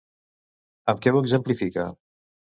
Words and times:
Amb 0.95 1.03
què 1.03 1.13
ho 1.13 1.21
exemplifica? 1.27 1.87